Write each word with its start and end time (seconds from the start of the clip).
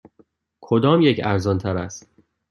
کدامیک 0.61 1.21
ارزان 1.23 1.57
تر 1.57 1.77
است؟ 1.77 2.09